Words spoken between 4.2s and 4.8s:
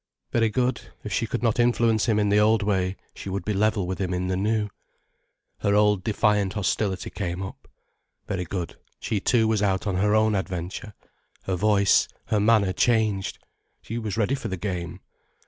the new.